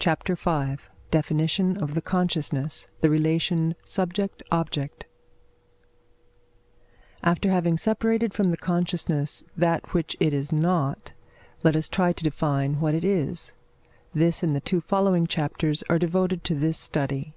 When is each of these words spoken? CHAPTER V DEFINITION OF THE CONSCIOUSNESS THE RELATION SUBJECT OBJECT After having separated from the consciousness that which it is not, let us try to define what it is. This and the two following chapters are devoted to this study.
CHAPTER 0.00 0.34
V 0.36 0.82
DEFINITION 1.10 1.76
OF 1.76 1.92
THE 1.92 2.00
CONSCIOUSNESS 2.00 2.88
THE 3.02 3.10
RELATION 3.10 3.74
SUBJECT 3.84 4.42
OBJECT 4.50 5.04
After 7.22 7.50
having 7.50 7.76
separated 7.76 8.32
from 8.32 8.48
the 8.48 8.56
consciousness 8.56 9.44
that 9.54 9.92
which 9.92 10.16
it 10.18 10.32
is 10.32 10.50
not, 10.50 11.12
let 11.62 11.76
us 11.76 11.90
try 11.90 12.14
to 12.14 12.24
define 12.24 12.80
what 12.80 12.94
it 12.94 13.04
is. 13.04 13.52
This 14.14 14.42
and 14.42 14.56
the 14.56 14.62
two 14.62 14.80
following 14.80 15.26
chapters 15.26 15.84
are 15.90 15.98
devoted 15.98 16.42
to 16.44 16.54
this 16.54 16.78
study. 16.78 17.34